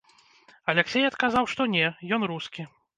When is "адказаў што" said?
1.11-1.71